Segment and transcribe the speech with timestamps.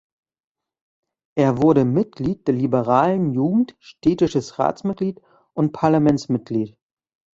[1.35, 5.21] Er wurde Mitglied der Liberalen Jugend, städtisches Ratsmitglied
[5.53, 6.75] und Parlamentsmitglied.